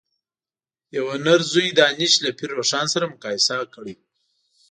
[0.97, 3.99] یوه نر ځوی دانش له پير روښان سره مقايسه کړی و.